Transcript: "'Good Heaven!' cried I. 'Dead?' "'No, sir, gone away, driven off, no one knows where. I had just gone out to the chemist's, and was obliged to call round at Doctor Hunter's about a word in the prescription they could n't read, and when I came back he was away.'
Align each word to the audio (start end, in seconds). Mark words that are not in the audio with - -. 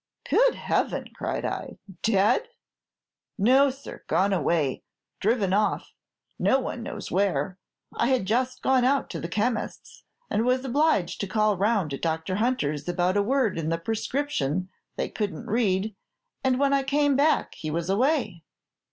"'Good 0.27 0.55
Heaven!' 0.55 1.11
cried 1.13 1.45
I. 1.45 1.77
'Dead?' 2.01 2.47
"'No, 3.37 3.69
sir, 3.69 4.03
gone 4.07 4.33
away, 4.33 4.81
driven 5.19 5.53
off, 5.53 5.93
no 6.39 6.59
one 6.59 6.81
knows 6.81 7.11
where. 7.11 7.59
I 7.93 8.07
had 8.07 8.25
just 8.25 8.63
gone 8.63 8.83
out 8.83 9.11
to 9.11 9.19
the 9.19 9.27
chemist's, 9.27 10.01
and 10.27 10.43
was 10.43 10.65
obliged 10.65 11.21
to 11.21 11.27
call 11.27 11.55
round 11.55 11.93
at 11.93 12.01
Doctor 12.01 12.37
Hunter's 12.37 12.87
about 12.89 13.15
a 13.15 13.21
word 13.21 13.59
in 13.59 13.69
the 13.69 13.77
prescription 13.77 14.69
they 14.95 15.07
could 15.07 15.35
n't 15.35 15.45
read, 15.47 15.95
and 16.43 16.57
when 16.57 16.73
I 16.73 16.81
came 16.81 17.15
back 17.15 17.53
he 17.53 17.69
was 17.69 17.87
away.' 17.87 18.41